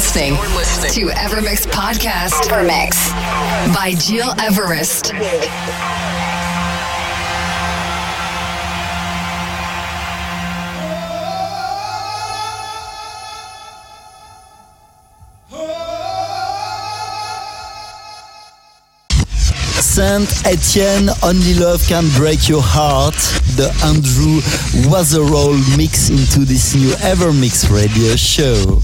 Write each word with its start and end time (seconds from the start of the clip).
Listening 0.00 0.32
to 0.32 1.12
Evermix 1.12 1.66
Podcast. 1.66 2.48
Evermix 2.48 3.10
by 3.74 3.92
Gil 4.08 4.32
Everest. 4.40 5.12
Saint 19.82 20.46
Etienne, 20.46 21.10
Only 21.22 21.52
Love 21.52 21.86
Can 21.86 22.08
Break 22.16 22.48
Your 22.48 22.62
Heart, 22.62 23.16
the 23.56 23.68
Andrew 23.84 24.40
Weatherall 24.90 25.76
mix 25.76 26.08
into 26.08 26.46
this 26.46 26.74
new 26.74 26.88
Evermix 27.02 27.70
radio 27.70 28.16
show. 28.16 28.80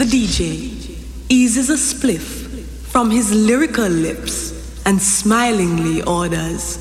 The 0.00 0.06
DJ, 0.06 0.96
eases 1.28 1.68
a 1.68 1.74
spliff 1.74 2.64
from 2.90 3.10
his 3.10 3.34
lyrical 3.34 3.86
lips 3.86 4.82
and 4.86 4.98
smilingly 4.98 6.02
orders, 6.04 6.78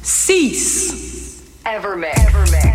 Cease! 0.00 1.42
Evermix. 1.66 2.14
Evermix. 2.14 2.71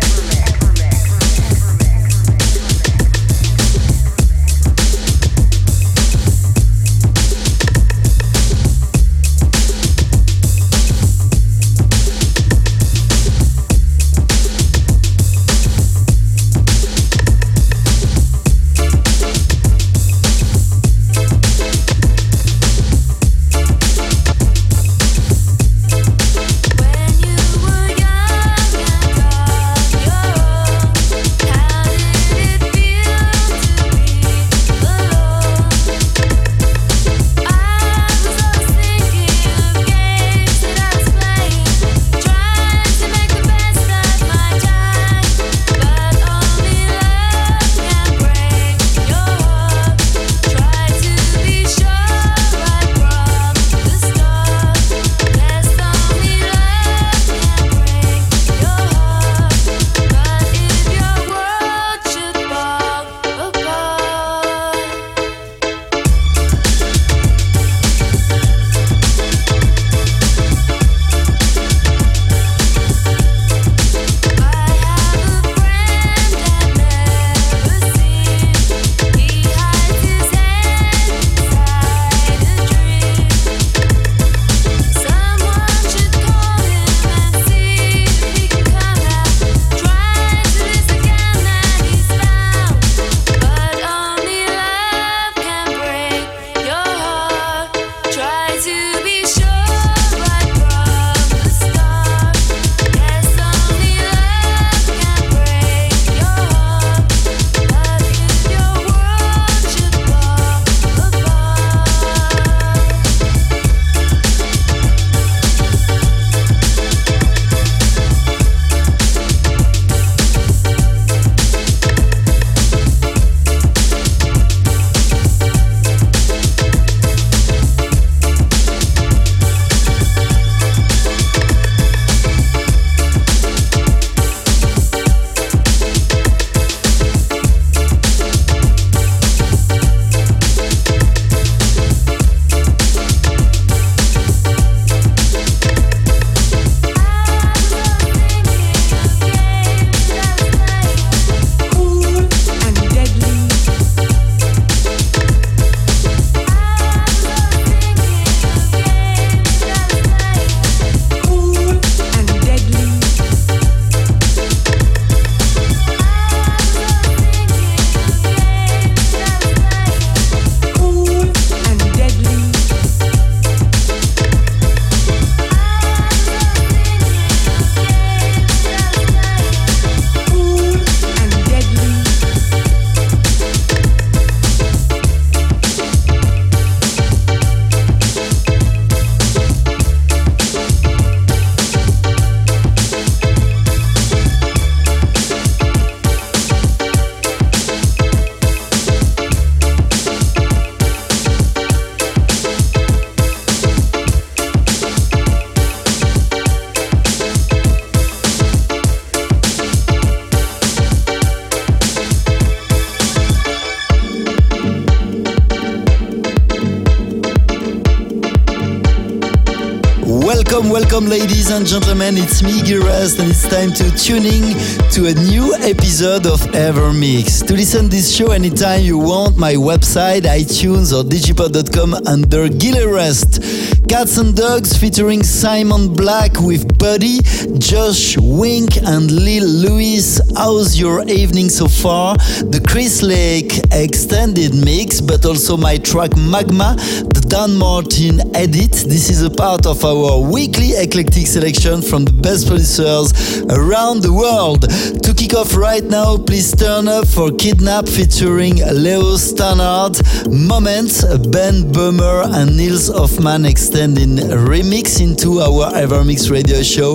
Welcome, 220.28 220.68
welcome, 220.68 221.06
ladies 221.06 221.50
and 221.50 221.66
gentlemen. 221.66 222.18
It's 222.18 222.42
me, 222.42 222.60
Gil 222.60 222.82
Everest, 222.82 223.18
and 223.18 223.30
it's 223.30 223.48
time 223.48 223.72
to 223.72 223.90
tuning 223.96 224.52
to 224.90 225.06
a 225.06 225.14
new 225.14 225.54
episode 225.54 226.26
of 226.26 226.54
Ever 226.54 226.92
Mix. 226.92 227.40
To 227.40 227.54
listen 227.54 227.84
to 227.84 227.88
this 227.88 228.14
show 228.14 228.32
anytime 228.32 228.82
you 228.82 228.98
want, 228.98 229.38
my 229.38 229.54
website, 229.54 230.24
iTunes 230.24 230.92
or 230.92 231.02
digipod.com 231.02 231.94
under 232.06 232.46
Gil 232.50 232.76
Everest. 232.76 233.40
Cats 233.88 234.18
and 234.18 234.36
Dogs 234.36 234.76
featuring 234.76 235.22
Simon 235.22 235.94
Black 235.94 236.38
with 236.40 236.76
Buddy, 236.78 237.20
Josh 237.58 238.18
Wink, 238.18 238.76
and 238.84 239.10
Lil 239.10 239.48
Louis. 239.48 240.20
How's 240.36 240.78
your 240.78 241.08
evening 241.08 241.48
so 241.48 241.68
far? 241.68 242.16
The 242.16 242.62
Chris 242.68 243.02
Lake 243.02 243.60
extended 243.72 244.54
mix, 244.54 245.00
but 245.00 245.24
also 245.24 245.56
my 245.56 245.78
track 245.78 246.14
Magma, 246.18 246.76
the 246.76 247.24
Dan 247.26 247.56
Martin 247.56 248.20
edit. 248.36 248.72
This 248.72 249.08
is 249.08 249.22
a 249.22 249.30
part 249.30 249.64
of 249.64 249.82
our 249.86 250.17
weekly 250.18 250.72
eclectic 250.76 251.26
selection 251.26 251.82
from 251.82 252.04
the 252.04 252.12
best 252.12 252.46
producers 252.46 253.12
around 253.50 254.02
the 254.02 254.12
world. 254.12 254.62
To 255.02 255.14
kick 255.14 255.34
off 255.34 255.56
right 255.56 255.84
now, 255.84 256.16
please 256.16 256.54
turn 256.54 256.88
up 256.88 257.06
for 257.06 257.30
Kidnap 257.32 257.88
featuring 257.88 258.56
Leo 258.56 259.16
Stannard, 259.16 259.98
Moments, 260.30 261.02
Ben 261.28 261.64
Böhmer, 261.72 262.24
and 262.34 262.56
Nils 262.56 262.88
Hoffmann 262.88 263.44
extended 263.44 264.02
in 264.02 264.16
remix 264.48 265.00
into 265.00 265.40
our 265.40 265.70
Evermix 265.72 266.30
radio 266.30 266.62
show, 266.62 266.94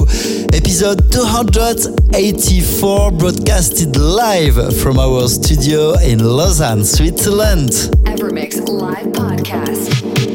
episode 0.53 1.11
284, 1.11 3.11
broadcasted 3.11 3.95
live 3.97 4.55
from 4.81 4.99
our 4.99 5.27
studio 5.27 5.93
in 5.99 6.19
Lausanne, 6.19 6.83
Switzerland. 6.83 7.69
Evermix 8.05 8.67
Live 8.67 9.07
Podcast. 9.07 10.32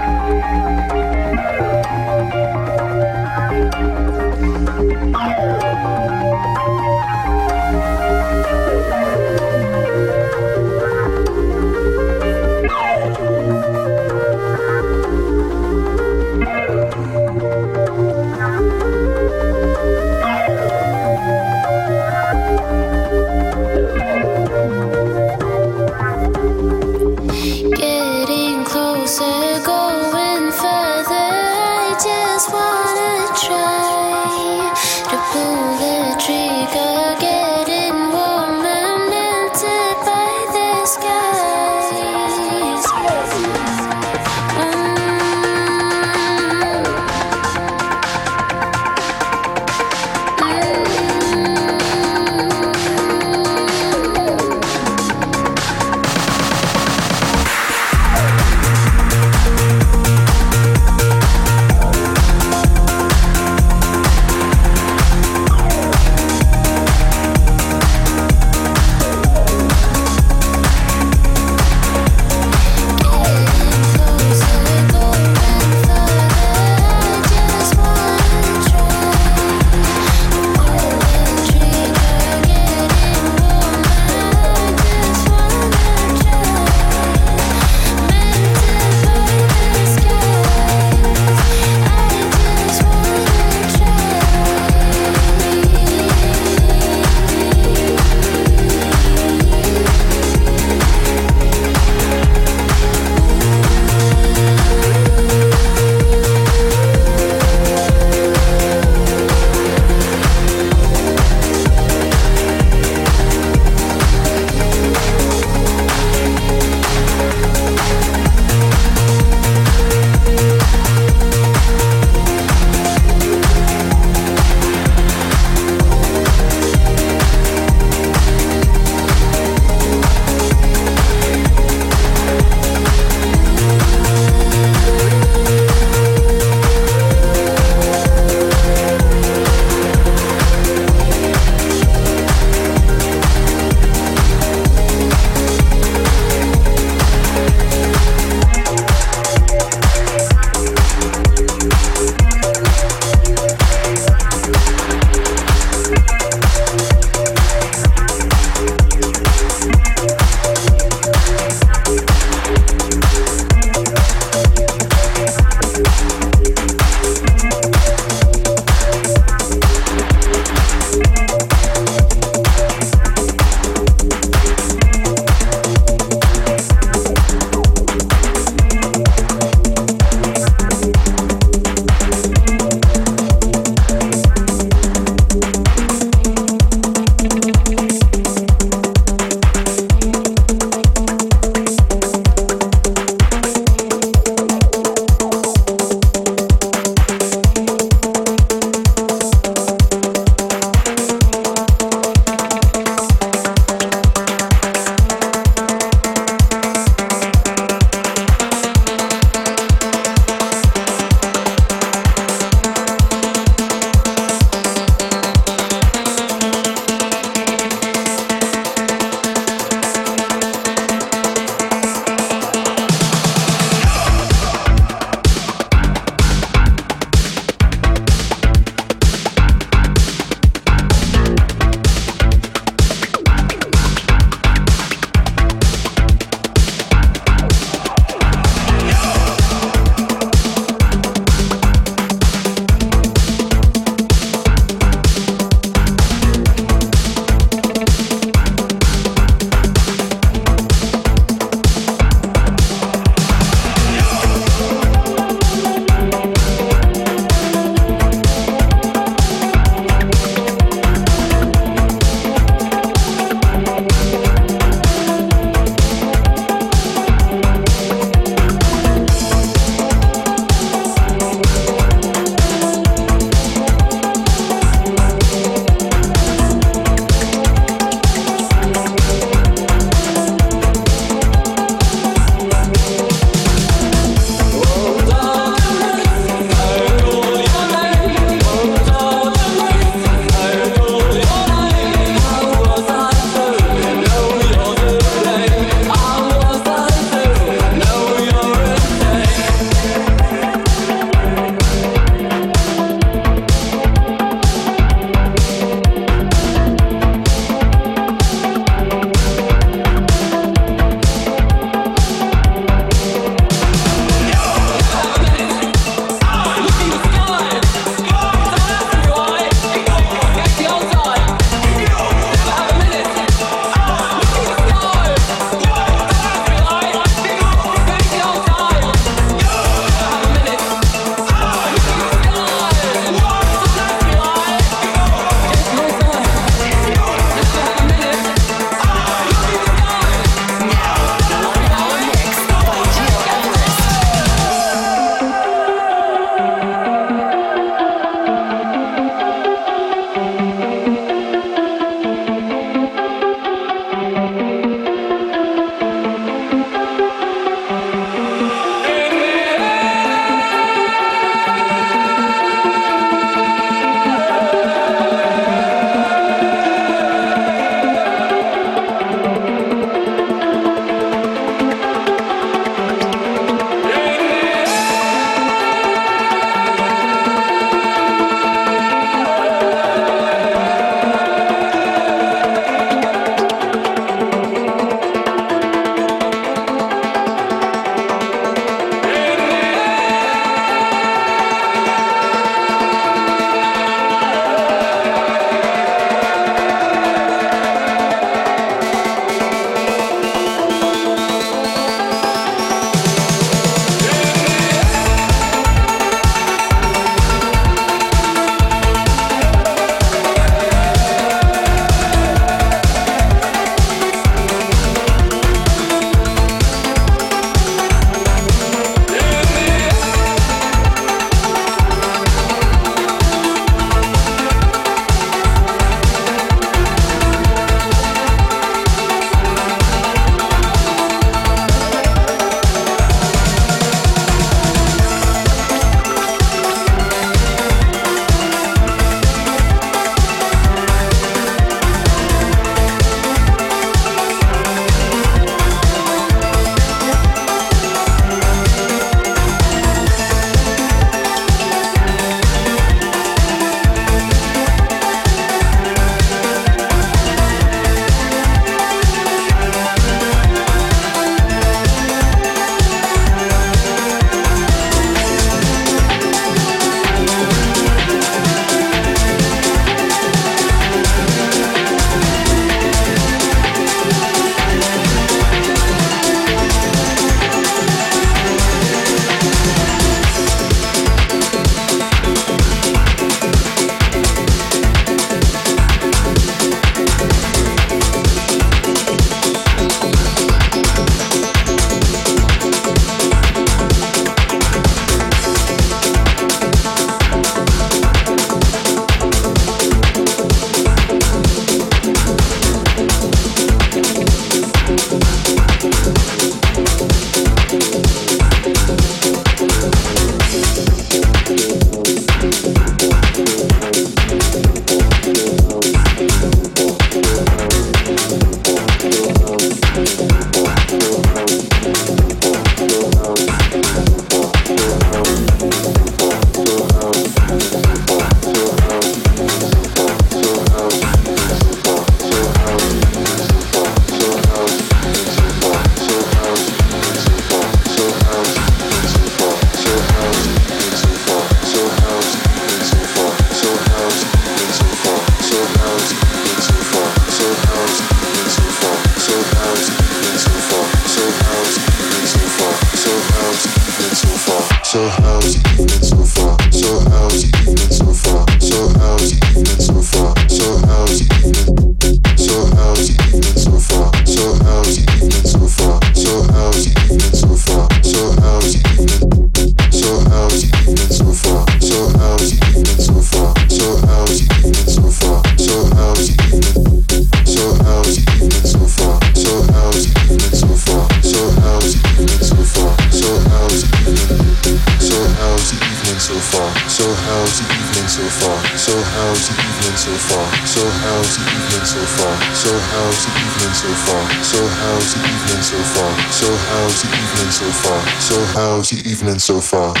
What's 598.91 599.07
evening 599.07 599.39
so 599.39 599.61
far? 599.61 600.00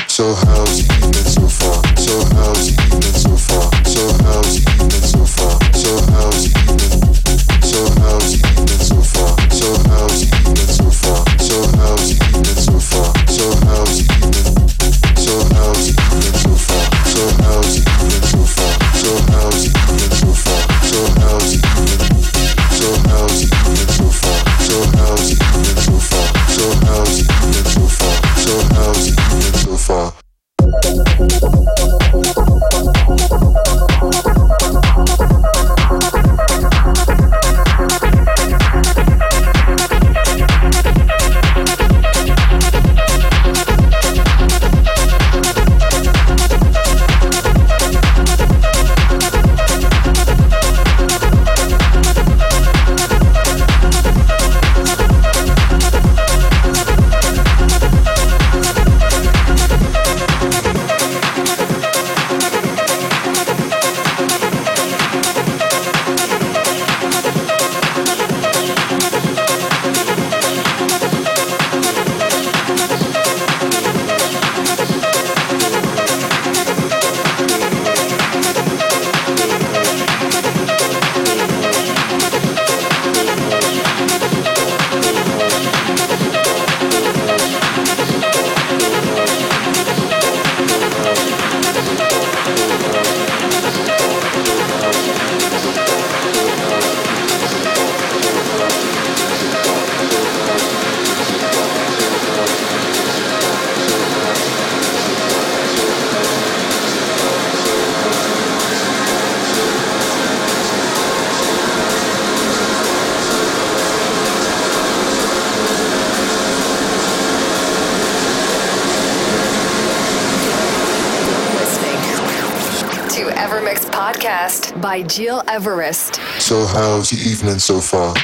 Evermix 123.51 123.83
podcast 123.91 124.81
by 124.81 125.01
Gil 125.01 125.43
Everest. 125.45 126.21
So, 126.39 126.65
how's 126.65 127.11
your 127.11 127.19
evening 127.29 127.59
so 127.59 127.81
far? 127.81 128.15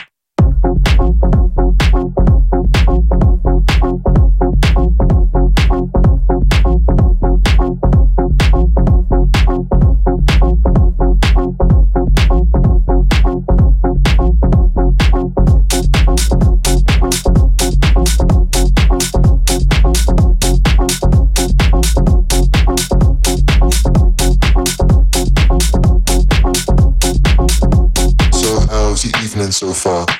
fall. 29.77 30.16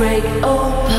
Break 0.00 0.24
open. 0.42 0.89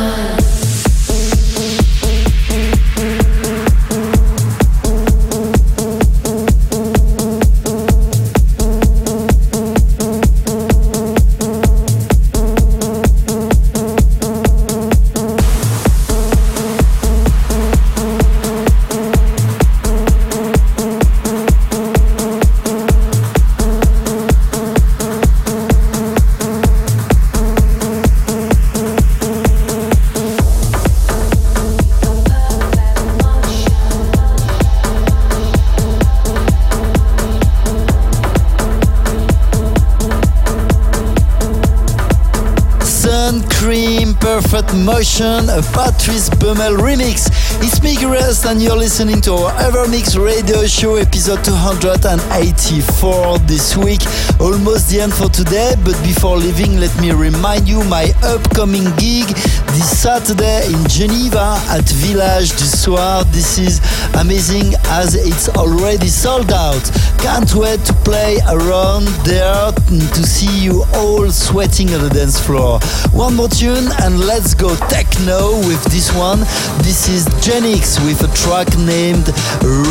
Baumel 46.51 46.75
remix. 46.75 47.29
It's 47.63 47.81
me, 47.81 47.95
Rust, 48.05 48.45
and 48.45 48.61
you're 48.61 48.75
listening 48.75 49.21
to 49.21 49.31
our 49.33 49.51
Evermix 49.61 50.21
radio 50.21 50.67
show 50.67 50.95
episode 50.95 51.45
284 51.45 53.39
this 53.47 53.77
week. 53.77 54.01
Almost 54.37 54.89
the 54.89 54.99
end 54.99 55.13
for 55.13 55.29
today, 55.29 55.75
but 55.85 55.95
before 56.03 56.35
leaving, 56.35 56.77
let 56.77 56.91
me 56.99 57.11
remind 57.13 57.69
you 57.69 57.81
my 57.85 58.11
upcoming 58.23 58.83
gig 58.97 59.31
this 59.71 60.01
Saturday 60.01 60.65
in 60.67 60.87
Geneva 60.87 61.59
at 61.69 61.87
Village 61.87 62.51
du 62.51 62.65
Soir. 62.65 63.23
This 63.25 63.57
is 63.57 63.79
amazing 64.19 64.73
as 64.85 65.15
it's 65.15 65.49
already 65.49 66.07
sold 66.07 66.51
out. 66.51 66.83
Can't 67.19 67.53
wait 67.55 67.79
to 67.85 67.93
play 68.03 68.39
around 68.49 69.07
there 69.23 69.71
and 69.89 70.01
to 70.13 70.23
see 70.23 70.63
you 70.63 70.83
all 70.95 71.29
sweating 71.29 71.93
on 71.93 72.01
the 72.01 72.09
dance 72.09 72.39
floor. 72.39 72.79
One 73.13 73.35
more 73.35 73.47
tune 73.47 73.87
and 74.03 74.19
let's 74.19 74.53
go 74.53 74.75
techno 74.89 75.57
with 75.67 75.83
this 75.85 76.11
one. 76.15 76.39
This 76.83 77.07
is 77.07 77.25
Genix 77.45 78.03
with 78.05 78.23
a 78.23 78.31
track 78.35 78.67
named 78.77 79.29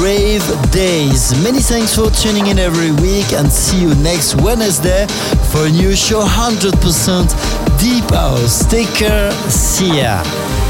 Rave 0.02 0.44
Days. 0.70 1.32
Many 1.42 1.60
thanks 1.60 1.94
for 1.94 2.10
tuning 2.10 2.48
in 2.48 2.58
every 2.58 2.92
week 3.02 3.32
and 3.32 3.50
see 3.50 3.80
you 3.80 3.94
next 3.96 4.34
Wednesday 4.42 5.06
for 5.50 5.66
a 5.66 5.70
new 5.70 5.94
show 5.94 6.22
100% 6.22 7.69
Deep 7.80 8.10
House 8.12 8.66
Taker 8.66 9.32
Sia. 9.48 10.69